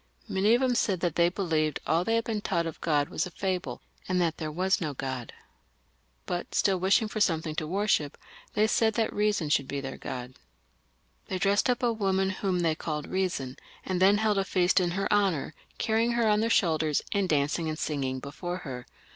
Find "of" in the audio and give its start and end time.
0.55-0.61, 2.65-2.81